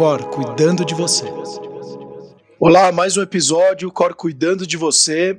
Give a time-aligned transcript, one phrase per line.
[0.00, 1.26] Cor cuidando de você.
[2.58, 5.38] Olá, mais um episódio Cor cuidando de você.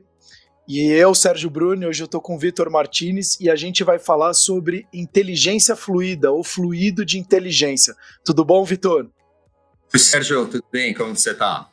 [0.67, 3.97] E eu, Sérgio Bruni, hoje eu estou com o Vitor Martinez e a gente vai
[3.97, 7.96] falar sobre inteligência fluida ou fluido de inteligência.
[8.24, 9.10] Tudo bom, Vitor?
[9.92, 10.93] Oi, Sérgio, tudo bem?
[10.93, 11.67] Como você está?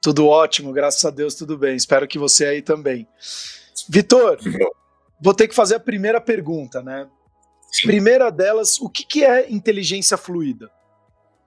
[0.00, 1.76] Tudo ótimo, graças a Deus, tudo bem.
[1.76, 3.06] Espero que você aí também.
[3.90, 4.38] Vitor,
[5.20, 7.06] vou ter que fazer a primeira pergunta, né?
[7.70, 7.88] Sim.
[7.88, 10.70] Primeira delas, o que, que é inteligência fluida?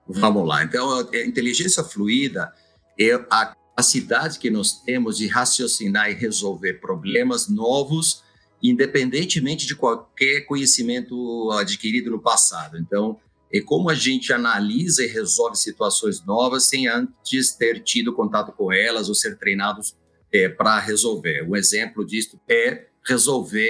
[0.08, 0.62] Vamos lá.
[0.62, 2.52] Então, a inteligência fluida
[2.98, 8.22] é a capacidade que nós temos de raciocinar e resolver problemas novos,
[8.62, 12.78] independentemente de qualquer conhecimento adquirido no passado.
[12.78, 13.18] Então,
[13.52, 18.72] é como a gente analisa e resolve situações novas sem antes ter tido contato com
[18.72, 19.96] elas ou ser treinados
[20.32, 21.42] é, para resolver.
[21.48, 23.66] Um exemplo disso é resolver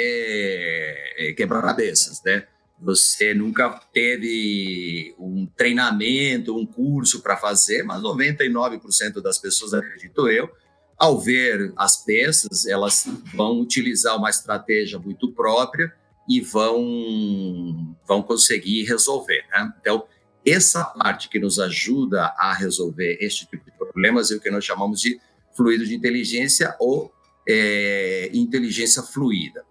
[1.18, 2.46] é, quebra-cabeças, né?
[2.78, 10.50] Você nunca teve um treinamento, um curso para fazer, mas 99% das pessoas, acredito eu,
[10.98, 15.92] ao ver as peças, elas vão utilizar uma estratégia muito própria
[16.28, 19.44] e vão, vão conseguir resolver.
[19.50, 19.72] Né?
[19.80, 20.05] Então,
[20.44, 24.64] essa parte que nos ajuda a resolver este tipo de problemas é o que nós
[24.64, 25.20] chamamos de
[25.56, 27.12] fluido de inteligência ou
[27.48, 29.64] é, inteligência fluida.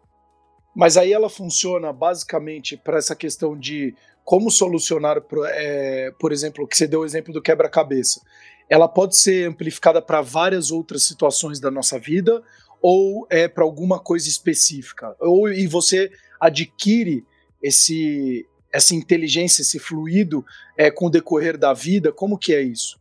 [0.75, 6.75] Mas aí ela funciona basicamente para essa questão de como solucionar, é, por exemplo, que
[6.75, 8.21] você deu o exemplo do quebra-cabeça.
[8.69, 12.43] Ela pode ser amplificada para várias outras situações da nossa vida
[12.81, 15.15] ou é para alguma coisa específica?
[15.19, 17.25] Ou e você adquire
[17.61, 20.45] esse essa inteligência, esse fluido
[20.77, 22.11] é, com o decorrer da vida?
[22.11, 22.99] Como que é isso?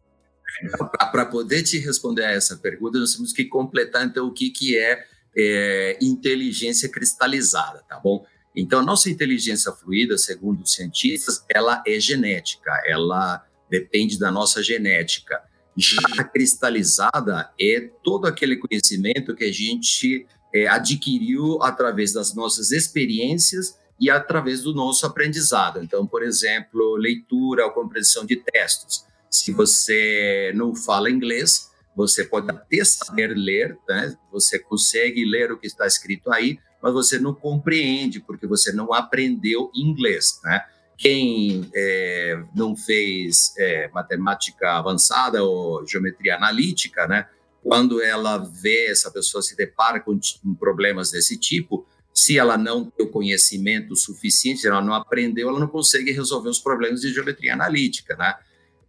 [1.11, 4.79] Para poder te responder a essa pergunta, nós temos que completar então o que, que
[4.79, 5.05] é
[5.37, 8.25] é, inteligência cristalizada, tá bom?
[8.55, 14.63] Então, a nossa inteligência fluida, segundo os cientistas, ela é genética, ela depende da nossa
[14.63, 15.43] genética.
[15.77, 20.25] Já a cristalizada é todo aquele conhecimento que a gente
[20.55, 25.83] é, adquiriu através das nossas experiências e através do nosso aprendizado.
[25.83, 29.05] Então, por exemplo, leitura ou compreensão de textos.
[29.29, 34.17] Se você não fala inglês, você pode até saber ler, né?
[34.31, 38.93] você consegue ler o que está escrito aí, mas você não compreende porque você não
[38.93, 40.41] aprendeu inglês.
[40.45, 40.63] Né?
[40.99, 47.27] Quem é, não fez é, matemática avançada ou geometria analítica, né?
[47.65, 50.19] quando ela vê essa pessoa se depara com
[50.59, 55.59] problemas desse tipo, se ela não tem o conhecimento suficiente, se ela não aprendeu, ela
[55.59, 58.35] não consegue resolver os problemas de geometria analítica, né?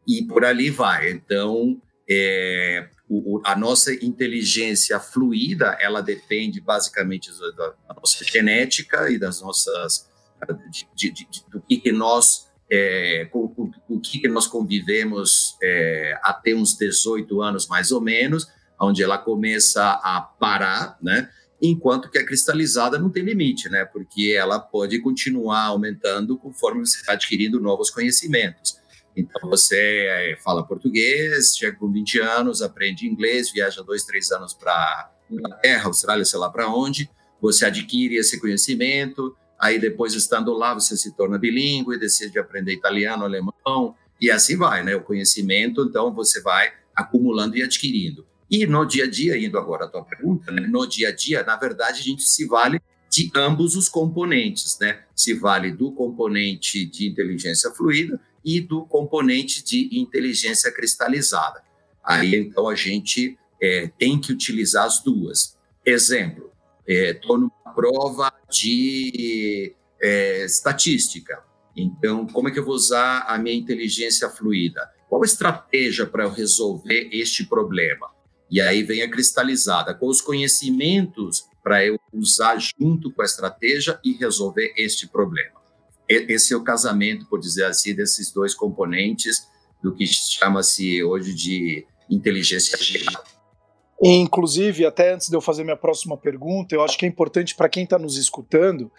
[0.06, 1.10] E por ali vai.
[1.10, 9.42] Então, é, o, a nossa inteligência fluida, ela depende basicamente da, nossa genética e das
[9.42, 10.10] nossas
[10.72, 15.56] de, de, de, do que, que nós é, com, com, o que, que nós convivemos
[15.62, 18.48] é, até uns 18 anos mais ou menos,
[18.80, 21.30] onde ela começa a parar, né?
[21.62, 23.86] Enquanto que a cristalizada não tem limite, né?
[23.86, 28.78] Porque ela pode continuar aumentando conforme você está adquirindo novos conhecimentos.
[29.16, 34.54] Então você é, fala português, chega com 20 anos, aprende inglês, viaja dois, três anos
[34.54, 37.10] para Inglaterra, Austrália, sei lá para onde,
[37.42, 43.24] você adquire esse conhecimento, aí depois estando lá você se torna bilíngue, decide aprender italiano,
[43.24, 44.96] alemão e assim vai, né?
[44.96, 48.26] O conhecimento, então você vai acumulando e adquirindo.
[48.50, 50.62] E no dia a dia, indo agora à tua pergunta, né?
[50.68, 55.04] no dia a dia, na verdade, a gente se vale de ambos os componentes, né?
[55.16, 61.64] Se vale do componente de inteligência fluida e do componente de inteligência cristalizada.
[62.04, 65.58] Aí, então, a gente é, tem que utilizar as duas.
[65.84, 66.52] Exemplo,
[66.88, 71.44] estou é, numa prova de é, estatística.
[71.76, 74.88] Então, como é que eu vou usar a minha inteligência fluida?
[75.10, 78.14] Qual a estratégia para eu resolver este problema?
[78.50, 84.00] E aí vem a cristalizada, com os conhecimentos para eu usar junto com a estratégia
[84.04, 85.65] e resolver este problema
[86.08, 89.48] esse é o casamento, por dizer assim, desses dois componentes
[89.82, 93.24] do que chama-se hoje de inteligência geral.
[94.04, 97.70] Inclusive, até antes de eu fazer minha próxima pergunta, eu acho que é importante para
[97.70, 98.92] quem está nos escutando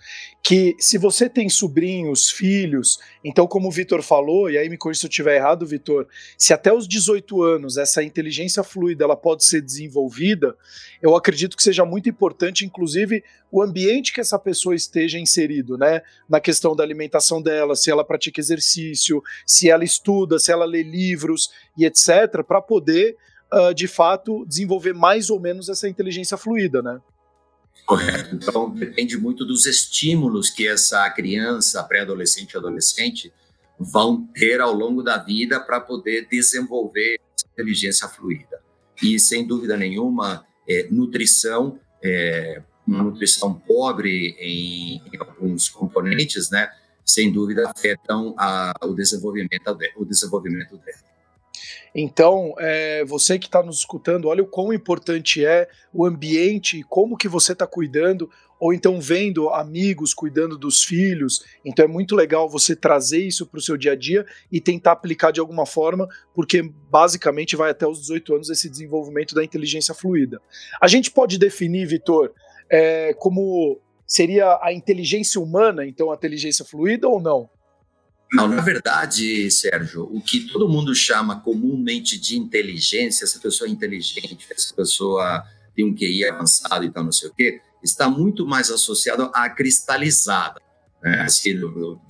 [0.42, 5.00] que, se você tem sobrinhos, filhos, então, como o Vitor falou, e aí me corrija
[5.00, 6.06] se eu estiver errado, Vitor,
[6.38, 10.56] se até os 18 anos essa inteligência fluida ela pode ser desenvolvida,
[11.02, 13.22] eu acredito que seja muito importante, inclusive,
[13.52, 16.00] o ambiente que essa pessoa esteja inserido, né?
[16.26, 20.82] Na questão da alimentação dela, se ela pratica exercício, se ela estuda, se ela lê
[20.82, 23.16] livros e etc., para poder
[23.56, 27.00] uh, de fato, desenvolver mais ou menos essa inteligência fluida, né?
[27.86, 28.34] Correto.
[28.34, 33.32] Então, depende muito dos estímulos que essa criança, pré-adolescente, adolescente,
[33.78, 38.60] vão ter ao longo da vida para poder desenvolver essa inteligência fluida.
[39.02, 46.70] E, sem dúvida nenhuma, é, nutrição, é, uma nutrição pobre em, em, alguns componentes, né,
[47.04, 51.15] sem dúvida afetam a, o, desenvolvimento, o desenvolvimento dela.
[51.98, 57.16] Então, é, você que está nos escutando, olha o quão importante é o ambiente, como
[57.16, 58.28] que você está cuidando,
[58.60, 61.42] ou então vendo amigos cuidando dos filhos.
[61.64, 64.92] Então é muito legal você trazer isso para o seu dia a dia e tentar
[64.92, 69.94] aplicar de alguma forma, porque basicamente vai até os 18 anos esse desenvolvimento da inteligência
[69.94, 70.38] fluida.
[70.78, 72.30] A gente pode definir, Vitor,
[72.68, 77.48] é, como seria a inteligência humana, então a inteligência fluida ou não?
[78.32, 83.70] Não, na verdade, Sérgio, o que todo mundo chama comumente de inteligência, essa pessoa é
[83.70, 85.44] inteligente, essa pessoa
[85.74, 89.48] tem um QI avançado e tal, não sei o quê, está muito mais associado à
[89.48, 90.60] cristalizada.
[91.02, 91.20] Né?
[91.20, 91.54] Assim,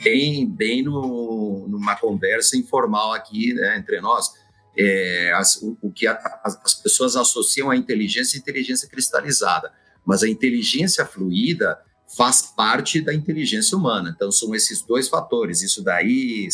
[0.02, 4.32] bem, bem no, numa conversa informal aqui né, entre nós,
[4.78, 9.72] é, as, o, o, que a, as, as pessoas associam à inteligência, inteligência cristalizada,
[10.04, 11.78] mas a inteligência fluida
[12.16, 14.12] faz parte da inteligência humana.
[14.14, 15.62] Então, são esses dois fatores.
[15.62, 16.48] Isso daí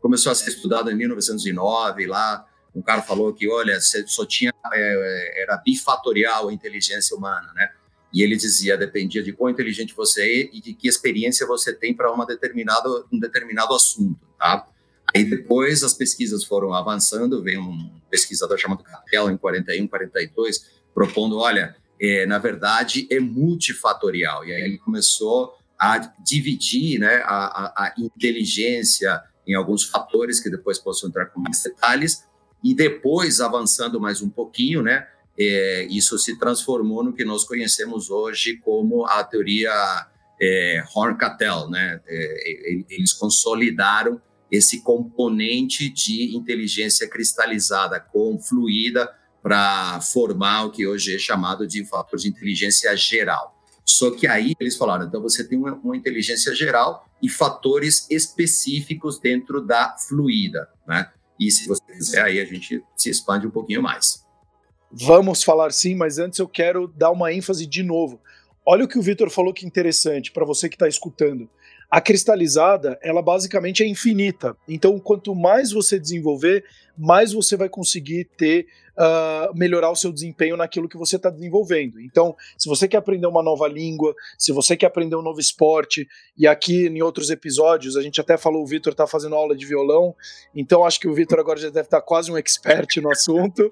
[0.00, 5.42] começou a ser estudado em 1909, lá um cara falou que, olha, só tinha, é,
[5.42, 7.70] era bifatorial a inteligência humana, né?
[8.12, 11.94] E ele dizia, dependia de quão inteligente você é e de que experiência você tem
[11.94, 14.66] para uma determinada, um determinado assunto, tá?
[15.14, 21.38] Aí depois as pesquisas foram avançando, veio um pesquisador chamado Capella em 41, 42, propondo,
[21.38, 24.44] olha, é, na verdade, é multifatorial.
[24.44, 30.78] E aí ele começou a dividir né, a, a, inteligência em alguns fatores, que depois
[30.78, 32.24] posso entrar com mais detalhes,
[32.62, 35.06] e depois, avançando mais um pouquinho, né,
[35.38, 39.72] é, isso se transformou no que nós conhecemos hoje como a teoria
[40.40, 41.70] é, Horn-Cattel.
[41.70, 42.00] Né?
[42.06, 44.20] É, eles consolidaram
[44.50, 49.08] esse componente de inteligência cristalizada com fluida
[49.48, 53.58] para formar o que hoje é chamado de fator de inteligência geral.
[53.82, 59.18] Só que aí eles falaram, então você tem uma, uma inteligência geral e fatores específicos
[59.18, 61.10] dentro da fluida, né?
[61.40, 64.22] E se você quiser, aí a gente se expande um pouquinho mais.
[64.92, 68.20] Vamos falar sim, mas antes eu quero dar uma ênfase de novo.
[68.66, 71.48] Olha o que o Vitor falou que interessante para você que está escutando.
[71.90, 74.54] A cristalizada, ela basicamente é infinita.
[74.68, 76.64] Então, quanto mais você desenvolver,
[76.96, 78.66] mais você vai conseguir ter
[78.98, 82.00] uh, melhorar o seu desempenho naquilo que você está desenvolvendo.
[82.00, 86.06] Então, se você quer aprender uma nova língua, se você quer aprender um novo esporte,
[86.36, 89.64] e aqui em outros episódios a gente até falou o Vitor está fazendo aula de
[89.64, 90.14] violão,
[90.54, 93.66] então acho que o Vitor agora já deve estar tá quase um expert no assunto.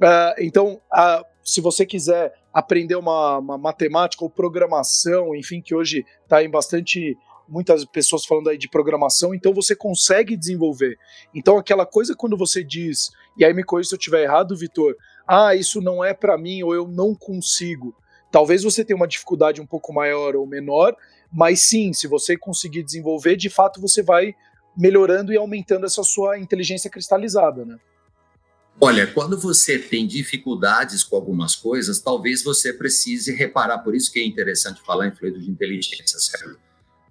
[0.00, 6.04] Uh, então, uh, se você quiser aprender uma, uma, matemática ou programação, enfim, que hoje
[6.24, 7.16] está em bastante
[7.48, 10.98] muitas pessoas falando aí de programação, então você consegue desenvolver.
[11.34, 14.94] Então aquela coisa quando você diz, e aí me corrija se eu estiver errado, Vitor,
[15.26, 17.94] ah, isso não é para mim ou eu não consigo.
[18.30, 20.94] Talvez você tenha uma dificuldade um pouco maior ou menor,
[21.32, 24.34] mas sim, se você conseguir desenvolver, de fato você vai
[24.76, 27.78] melhorando e aumentando essa sua inteligência cristalizada, né?
[28.80, 34.20] Olha, quando você tem dificuldades com algumas coisas, talvez você precise reparar, por isso que
[34.20, 36.67] é interessante falar em fluido de inteligência, certo?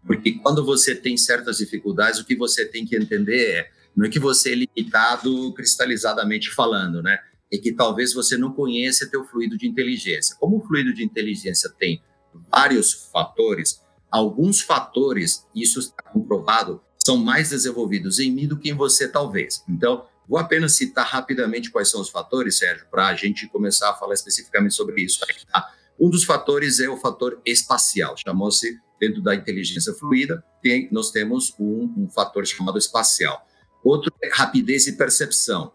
[0.08, 4.10] Porque quando você tem certas dificuldades, o que você tem que entender é, não é
[4.10, 7.20] que você é limitado cristalizadamente falando, né?
[7.52, 10.36] É que talvez você não conheça teu fluido de inteligência.
[10.40, 12.02] Como o fluido de inteligência tem
[12.50, 18.74] vários fatores, alguns fatores, isso está comprovado, são mais desenvolvidos em mim do que em
[18.74, 19.64] você, talvez.
[19.68, 23.94] Então, vou apenas citar rapidamente quais são os fatores, Sérgio, para a gente começar a
[23.94, 25.20] falar especificamente sobre isso.
[25.52, 25.74] Tá?
[26.00, 31.54] Um dos fatores é o fator espacial, chamou-se dentro da inteligência fluida, tem, nós temos
[31.60, 33.46] um, um fator chamado espacial.
[33.84, 35.72] Outro é rapidez e percepção.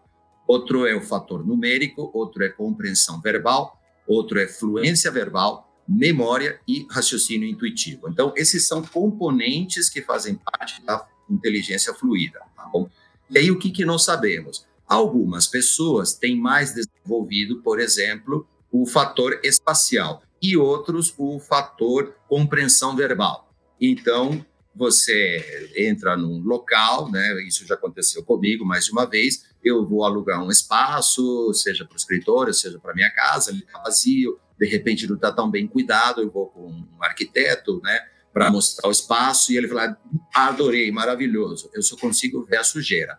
[0.47, 6.85] Outro é o fator numérico, outro é compreensão verbal, outro é fluência verbal, memória e
[6.89, 8.09] raciocínio intuitivo.
[8.09, 12.89] Então, esses são componentes que fazem parte da inteligência fluida, tá bom?
[13.29, 14.65] E aí, o que, que nós sabemos?
[14.87, 22.93] Algumas pessoas têm mais desenvolvido, por exemplo, o fator espacial e outros o fator compreensão
[22.97, 23.49] verbal.
[23.79, 24.45] Então,
[24.75, 27.41] você entra num local, né?
[27.47, 29.45] Isso já aconteceu comigo mais de uma vez.
[29.63, 33.79] Eu vou alugar um espaço, seja para o escritório, seja para minha casa, ele está
[33.79, 34.37] vazio.
[34.59, 36.21] De repente, não está tão bem cuidado.
[36.21, 37.99] Eu vou com um arquiteto, né?
[38.33, 39.97] Para mostrar o espaço e ele fala:
[40.33, 41.69] adorei, maravilhoso.
[41.73, 43.17] Eu só consigo ver a sujeira.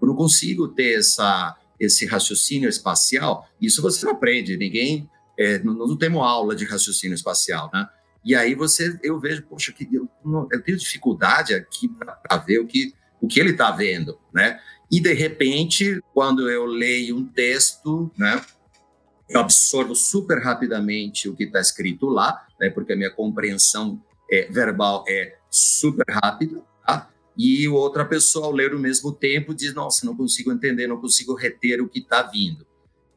[0.00, 3.48] Eu não consigo ter essa esse raciocínio espacial.
[3.60, 4.56] Isso você não aprende.
[4.56, 7.88] Ninguém é, não, não, temos aula de raciocínio espacial, né?
[8.24, 10.08] E aí você, eu vejo, poxa, que eu,
[10.50, 14.60] eu tenho dificuldade aqui para ver o que o que ele está vendo, né?
[14.90, 18.44] E de repente, quando eu leio um texto, né,
[19.28, 24.50] eu absorvo super rapidamente o que está escrito lá, né, porque a minha compreensão é,
[24.50, 27.08] verbal é super rápida, tá?
[27.38, 31.34] E outra pessoa, ao ler o mesmo tempo, diz: Nossa, não consigo entender, não consigo
[31.34, 32.66] reter o que está vindo.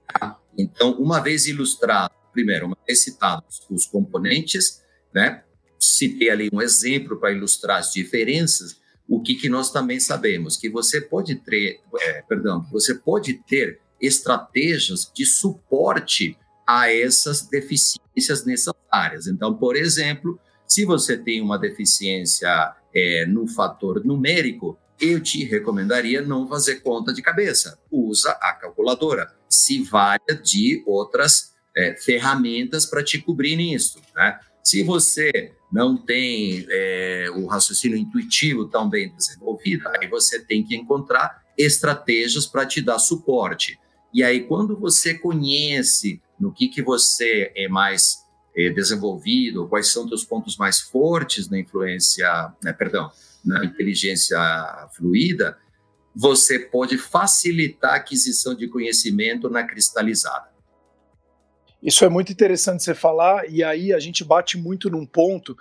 [0.07, 0.39] Tá?
[0.57, 4.81] Então, uma vez ilustrado, primeiro, uma vez citados os componentes,
[5.13, 5.43] né?
[5.79, 8.79] Citei ali um exemplo para ilustrar as diferenças.
[9.07, 13.79] O que, que nós também sabemos que você pode ter, é, perdão, você pode ter
[14.01, 19.27] estratégias de suporte a essas deficiências nessas áreas.
[19.27, 26.21] Então, por exemplo, se você tem uma deficiência é, no fator numérico, eu te recomendaria
[26.21, 27.77] não fazer conta de cabeça.
[27.91, 29.34] Usa a calculadora.
[29.49, 34.01] Se valha de outras é, ferramentas para te cobrir nisso.
[34.15, 34.39] Né?
[34.63, 40.75] Se você não tem é, o raciocínio intuitivo tão bem desenvolvido, aí você tem que
[40.75, 43.79] encontrar estratégias para te dar suporte.
[44.13, 48.23] E aí, quando você conhece no que, que você é mais
[48.55, 53.11] é, desenvolvido, quais são os pontos mais fortes na influência, né, perdão,
[53.43, 54.39] na inteligência
[54.95, 55.57] fluida,
[56.15, 60.49] você pode facilitar a aquisição de conhecimento na cristalizada.
[61.83, 65.55] Isso é muito interessante você falar, e aí a gente bate muito num ponto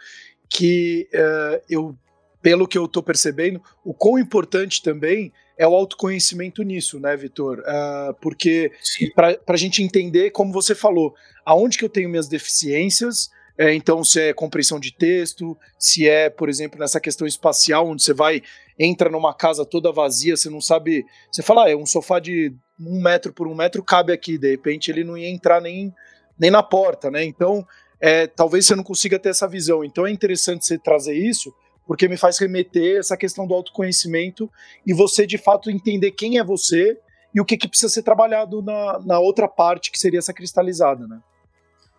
[0.49, 1.99] que uh, eu,
[2.41, 7.59] pelo que eu estou percebendo, o quão importante também é o autoconhecimento nisso, né, Vitor?
[7.61, 8.73] Uh, porque
[9.15, 14.03] para a gente entender, como você falou, aonde que eu tenho minhas deficiências, é, então
[14.03, 18.43] se é compreensão de texto, se é, por exemplo, nessa questão espacial, onde você vai,
[18.79, 22.55] entra numa casa toda vazia, você não sabe, você fala, ah, é um sofá de
[22.79, 25.95] um metro por um metro, cabe aqui, de repente ele não ia entrar nem,
[26.39, 27.25] nem na porta, né?
[27.25, 27.67] Então,
[28.01, 29.85] é, talvez você não consiga ter essa visão.
[29.85, 31.55] Então é interessante você trazer isso,
[31.87, 34.51] porque me faz remeter essa questão do autoconhecimento
[34.87, 36.99] e você de fato entender quem é você
[37.35, 41.07] e o que, que precisa ser trabalhado na, na outra parte que seria essa cristalizada,
[41.07, 41.21] né?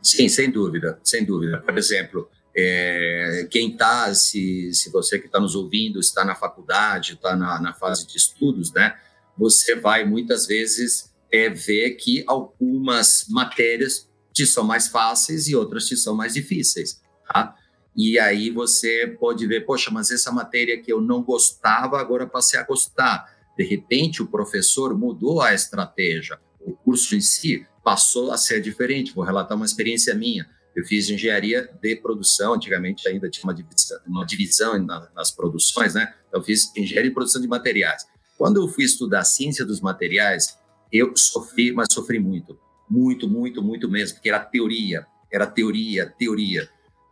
[0.01, 1.61] Sim, sem dúvida, sem dúvida.
[1.61, 7.13] Por exemplo, é, quem está, se, se você que está nos ouvindo está na faculdade,
[7.13, 8.95] está na, na, fase de estudos, né?
[9.37, 15.85] Você vai muitas vezes é, ver que algumas matérias te são mais fáceis e outras
[15.85, 17.55] te são mais difíceis, tá?
[17.95, 22.59] E aí você pode ver, poxa, mas essa matéria que eu não gostava, agora passei
[22.59, 23.33] a gostar.
[23.57, 26.39] De repente, o professor mudou a estratégia.
[26.59, 29.13] O curso em si passou a ser diferente.
[29.13, 30.49] Vou relatar uma experiência minha.
[30.75, 36.13] Eu fiz engenharia de produção, antigamente ainda tinha uma divisão, uma divisão nas produções, né?
[36.27, 38.05] Então, eu fiz engenharia de produção de materiais.
[38.37, 40.57] Quando eu fui estudar ciência dos materiais,
[40.91, 42.59] eu sofri, mas sofri muito.
[42.89, 46.69] Muito, muito, muito mesmo, porque era teoria, era teoria, teoria.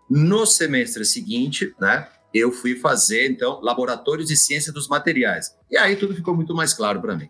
[0.10, 5.56] No semestre seguinte, né, eu fui fazer, então, laboratórios de ciência dos materiais.
[5.72, 7.30] E aí tudo ficou muito mais claro para mim.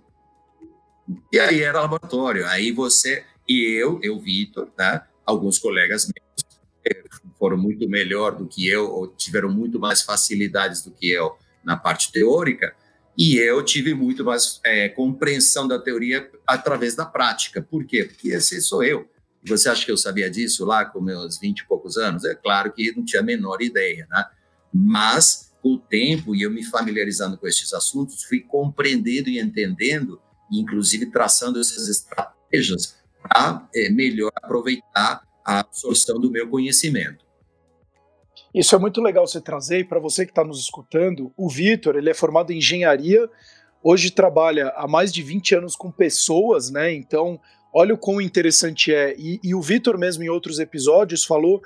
[1.31, 2.47] E aí era laboratório.
[2.47, 7.03] Aí você e eu, eu, Vitor, né, alguns colegas meus eh,
[7.37, 11.77] foram muito melhor do que eu, ou tiveram muito mais facilidades do que eu na
[11.77, 12.75] parte teórica,
[13.17, 17.61] e eu tive muito mais é, compreensão da teoria através da prática.
[17.61, 18.03] Por quê?
[18.05, 19.07] Porque esse sou eu.
[19.45, 22.25] Você acha que eu sabia disso lá com meus 20 e poucos anos?
[22.25, 24.25] É claro que não tinha a menor ideia, né?
[24.73, 30.19] Mas, com o tempo e eu me familiarizando com esses assuntos, fui compreendendo e entendendo,
[30.51, 37.25] inclusive traçando essas estratégias para é, melhor aproveitar a absorção do meu conhecimento.
[38.53, 42.09] Isso é muito legal você trazer, para você que está nos escutando, o Vitor, ele
[42.09, 43.27] é formado em engenharia,
[43.81, 46.93] hoje trabalha há mais de 20 anos com pessoas, né?
[46.93, 47.39] Então,
[47.73, 49.15] Olha o quão interessante é.
[49.17, 51.61] E, e o Vitor, mesmo em outros episódios, falou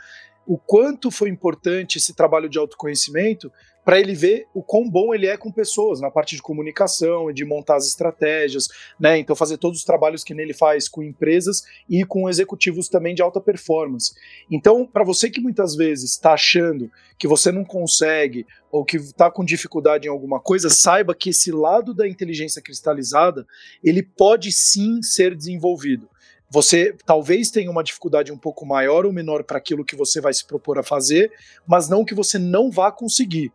[0.46, 3.52] o quanto foi importante esse trabalho de autoconhecimento
[3.88, 7.34] para ele ver o quão bom ele é com pessoas na parte de comunicação e
[7.34, 8.68] de montar as estratégias,
[9.00, 9.18] né?
[9.18, 13.22] Então fazer todos os trabalhos que nele faz com empresas e com executivos também de
[13.22, 14.14] alta performance.
[14.52, 19.32] Então, para você que muitas vezes está achando que você não consegue ou que está
[19.32, 23.48] com dificuldade em alguma coisa, saiba que esse lado da inteligência cristalizada
[23.82, 26.10] ele pode sim ser desenvolvido.
[26.50, 30.34] Você talvez tenha uma dificuldade um pouco maior ou menor para aquilo que você vai
[30.34, 31.32] se propor a fazer,
[31.66, 33.50] mas não que você não vá conseguir.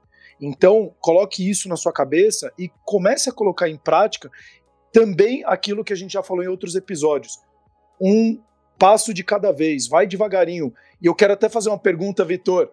[0.45, 4.29] Então, coloque isso na sua cabeça e comece a colocar em prática
[4.93, 7.39] também aquilo que a gente já falou em outros episódios.
[8.01, 8.43] Um
[8.77, 10.75] passo de cada vez, vai devagarinho.
[11.01, 12.69] E eu quero até fazer uma pergunta, Vitor,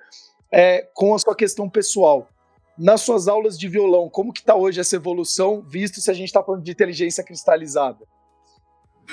[0.51, 2.27] é, com a sua questão pessoal.
[2.75, 6.29] Nas suas aulas de violão, como que está hoje essa evolução, visto se a gente
[6.29, 8.03] está falando de inteligência cristalizada?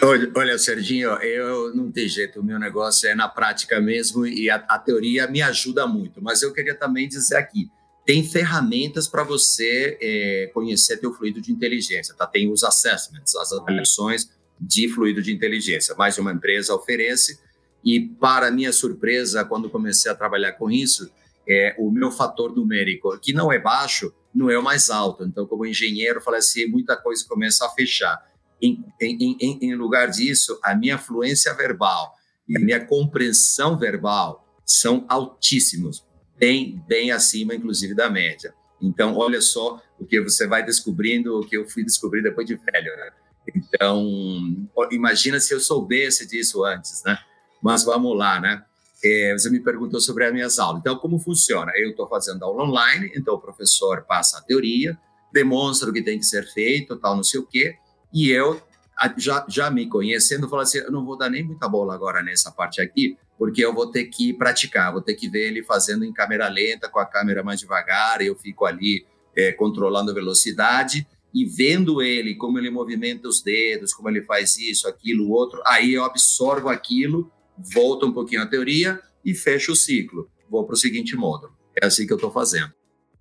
[0.02, 4.48] Olha, olha, Serginho, eu não tem jeito, o meu negócio é na prática mesmo e
[4.48, 6.22] a, a teoria me ajuda muito.
[6.22, 7.70] Mas eu queria também dizer aqui,
[8.06, 12.24] tem ferramentas para você é, conhecer teu fluido de inteligência, tá?
[12.24, 15.92] Tem os assessments, as avaliações de fluido de inteligência.
[15.96, 17.40] Mais uma empresa oferece
[17.84, 21.10] e, para minha surpresa, quando comecei a trabalhar com isso,
[21.48, 25.24] é, o meu fator numérico, que não é baixo, não é o mais alto.
[25.24, 28.24] Então, como engenheiro, falei assim, muita coisa começa a fechar.
[28.62, 32.14] Em, em, em, em lugar disso, a minha fluência verbal
[32.48, 36.06] e a minha compreensão verbal são altíssimos
[36.38, 38.54] bem, bem acima, inclusive, da média.
[38.80, 42.56] Então, olha só o que você vai descobrindo, o que eu fui descobrir depois de
[42.56, 43.10] velho, né?
[43.54, 44.04] Então,
[44.90, 47.18] imagina se eu soubesse disso antes, né?
[47.62, 48.64] Mas vamos lá, né?
[49.04, 50.80] É, você me perguntou sobre as minhas aulas.
[50.80, 51.72] Então, como funciona?
[51.76, 54.98] Eu estou fazendo aula online, então o professor passa a teoria,
[55.32, 57.76] demonstra o que tem que ser feito, tal, não sei o quê,
[58.12, 58.60] e eu,
[59.16, 62.50] já, já me conhecendo, falo assim, eu não vou dar nem muita bola agora nessa
[62.50, 66.12] parte aqui, porque eu vou ter que praticar, vou ter que ver ele fazendo em
[66.12, 71.44] câmera lenta, com a câmera mais devagar, eu fico ali é, controlando a velocidade e
[71.44, 76.02] vendo ele, como ele movimenta os dedos, como ele faz isso, aquilo, outro, aí eu
[76.02, 80.30] absorvo aquilo, volto um pouquinho à teoria e fecho o ciclo.
[80.48, 81.52] Vou para o seguinte módulo.
[81.80, 82.72] É assim que eu estou fazendo.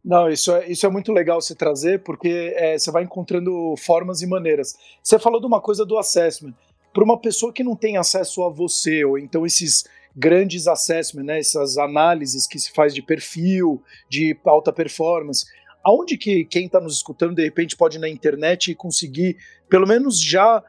[0.03, 4.21] Não, isso é, isso é muito legal você trazer, porque é, você vai encontrando formas
[4.21, 4.75] e maneiras.
[5.03, 6.53] Você falou de uma coisa do assessment.
[6.93, 9.83] Para uma pessoa que não tem acesso a você, ou então esses
[10.15, 15.45] grandes assessments, né, essas análises que se faz de perfil, de alta performance.
[15.83, 19.37] Aonde que quem está nos escutando de repente pode ir na internet e conseguir,
[19.69, 20.63] pelo menos já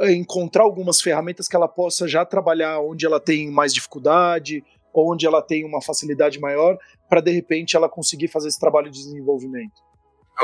[0.00, 4.62] eh, encontrar algumas ferramentas que ela possa já trabalhar onde ela tem mais dificuldade,
[4.92, 6.76] onde ela tem uma facilidade maior,
[7.08, 9.80] para de repente ela conseguir fazer esse trabalho de desenvolvimento?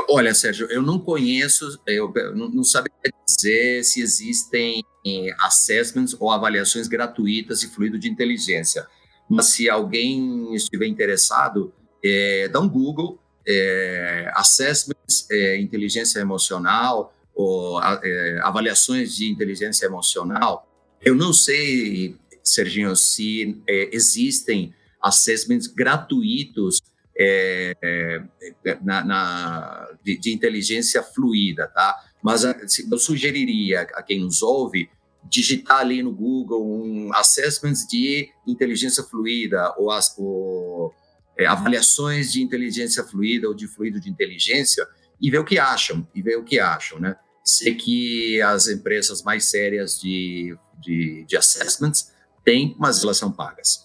[0.09, 6.89] Olha, Sérgio, eu não conheço, eu não saberia dizer se existem eh, assessments ou avaliações
[6.89, 8.87] gratuitas de fluido de inteligência.
[9.29, 11.73] Mas se alguém estiver interessado,
[12.05, 20.69] é, dá um Google, é, assessments, é, inteligência emocional, ou é, avaliações de inteligência emocional.
[21.03, 26.81] Eu não sei, Serginho, se existem assessments gratuitos
[27.17, 28.23] é, é,
[28.67, 31.97] é, na, na de, de, inteligência fluida, tá?
[32.23, 34.89] Mas eu sugeriria a quem nos ouve
[35.31, 40.93] digitar ali no Google um assessments de inteligência fluida ou, as, ou
[41.39, 44.87] é, avaliações de inteligência fluida ou de fluido de inteligência
[45.21, 47.17] e ver o que acham e ver o que acham, né?
[47.45, 52.13] Sei que as empresas mais sérias de, de, de assessments
[52.45, 53.85] têm, mas elas são pagas.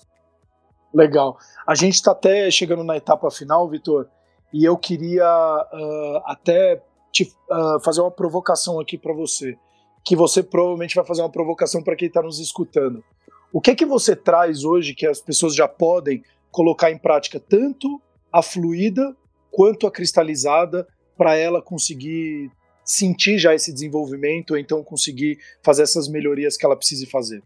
[0.94, 1.38] Legal.
[1.68, 4.08] A gente está até chegando na etapa final, Vitor,
[4.52, 9.58] e eu queria uh, até te, uh, fazer uma provocação aqui para você,
[10.04, 13.04] que você provavelmente vai fazer uma provocação para quem está nos escutando.
[13.54, 17.40] O que é que você traz hoje que as pessoas já podem colocar em prática
[17.40, 19.16] tanto a fluida
[19.52, 22.52] quanto a cristalizada para ela conseguir
[22.84, 27.44] sentir já esse desenvolvimento ou então conseguir fazer essas melhorias que ela precise fazer?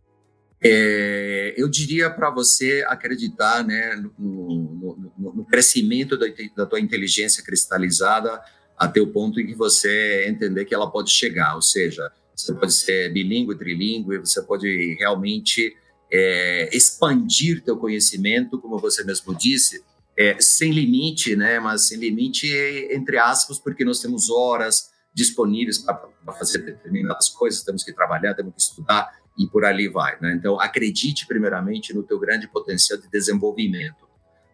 [0.65, 7.43] É, eu diria para você acreditar né, no, no, no crescimento da, da, tua inteligência
[7.43, 8.41] cristalizada
[8.77, 12.73] até o ponto em que você entender que ela pode chegar, ou seja, você pode
[12.73, 15.75] ser bilíngue, trilíngue, você pode realmente
[16.09, 19.83] é, expandir teu conhecimento, como você mesmo disse,
[20.17, 22.47] é, sem limite, né, mas sem limite
[22.89, 28.53] entre aspas, porque nós temos horas disponíveis para fazer determinadas coisas, temos que trabalhar, temos
[28.55, 30.17] que estudar, e por ali vai.
[30.21, 30.33] Né?
[30.33, 34.07] Então, acredite primeiramente no teu grande potencial de desenvolvimento.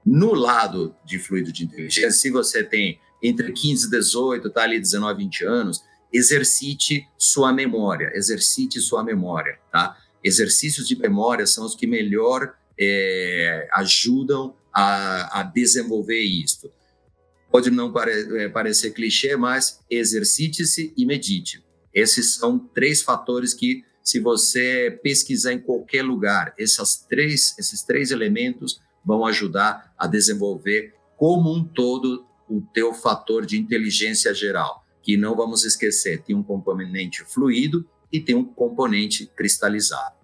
[0.05, 4.79] No lado de fluido de inteligência, se você tem entre 15 e 18, tá ali
[4.79, 9.97] 19, 20 anos, exercite sua memória, exercite sua memória, tá?
[10.23, 16.71] Exercícios de memória são os que melhor é, ajudam a, a, desenvolver isto.
[17.51, 18.11] Pode não pare,
[18.41, 21.63] é, parecer clichê, mas exercite-se e medite.
[21.93, 28.11] Esses são três fatores que se você pesquisar em qualquer lugar, essas três, esses três
[28.11, 35.15] elementos vão ajudar a desenvolver como um todo o teu fator de inteligência geral, que
[35.15, 40.15] não vamos esquecer, tem um componente fluido e tem um componente cristalizado.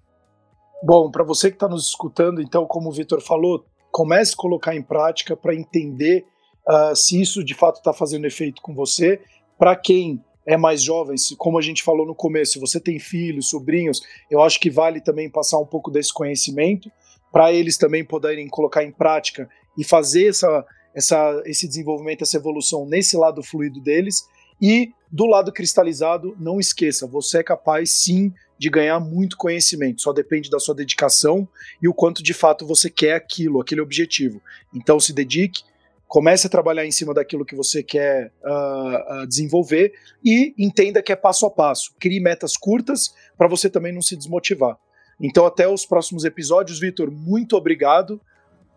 [0.83, 4.75] Bom, para você que está nos escutando, então, como o Vitor falou, comece a colocar
[4.75, 6.25] em prática para entender
[6.67, 9.21] uh, se isso de fato está fazendo efeito com você.
[9.57, 13.49] Para quem é mais jovem, como a gente falou no começo, se você tem filhos,
[13.49, 16.91] sobrinhos, eu acho que vale também passar um pouco desse conhecimento
[17.31, 22.85] para eles também poderem colocar em prática e fazer essa, essa, esse desenvolvimento, essa evolução
[22.85, 24.25] nesse lado fluido deles.
[24.61, 30.13] E do lado cristalizado, não esqueça, você é capaz sim de ganhar muito conhecimento, só
[30.13, 31.45] depende da sua dedicação
[31.81, 34.41] e o quanto de fato você quer aquilo, aquele objetivo.
[34.73, 35.63] Então se dedique,
[36.07, 41.11] comece a trabalhar em cima daquilo que você quer uh, uh, desenvolver e entenda que
[41.11, 41.93] é passo a passo.
[41.99, 44.77] Crie metas curtas para você também não se desmotivar.
[45.19, 47.09] Então, até os próximos episódios, Vitor.
[47.09, 48.21] Muito obrigado.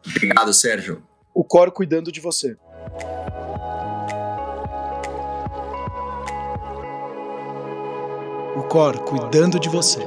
[0.07, 1.03] Obrigado, Sérgio.
[1.35, 2.57] O Cor cuidando de você.
[8.57, 10.01] O Cor cuidando de você.